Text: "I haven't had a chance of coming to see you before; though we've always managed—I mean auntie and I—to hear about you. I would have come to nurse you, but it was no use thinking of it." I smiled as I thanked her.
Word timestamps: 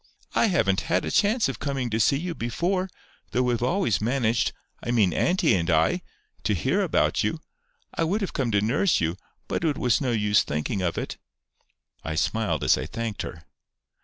"I 0.33 0.47
haven't 0.47 0.81
had 0.89 1.05
a 1.05 1.11
chance 1.11 1.47
of 1.47 1.59
coming 1.59 1.91
to 1.91 1.99
see 1.99 2.17
you 2.17 2.33
before; 2.33 2.89
though 3.29 3.43
we've 3.43 3.61
always 3.61 4.01
managed—I 4.01 4.89
mean 4.89 5.13
auntie 5.13 5.53
and 5.53 5.69
I—to 5.69 6.53
hear 6.55 6.81
about 6.81 7.23
you. 7.23 7.39
I 7.93 8.03
would 8.03 8.21
have 8.21 8.33
come 8.33 8.49
to 8.49 8.61
nurse 8.61 8.99
you, 8.99 9.15
but 9.47 9.63
it 9.63 9.77
was 9.77 10.01
no 10.01 10.09
use 10.11 10.41
thinking 10.41 10.81
of 10.81 10.97
it." 10.97 11.17
I 12.03 12.15
smiled 12.15 12.63
as 12.63 12.79
I 12.79 12.87
thanked 12.87 13.21
her. 13.21 13.43